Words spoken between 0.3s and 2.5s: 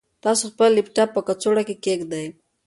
خپل لپټاپ په کڅوړه کې کېږدئ.